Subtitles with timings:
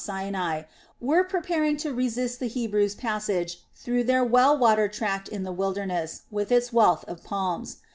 [0.03, 0.63] Sinai,
[0.99, 6.23] were preparing to resist the Hebrews' passage through their well watered tract in the wilderness
[6.31, 7.77] with its wealth of palms.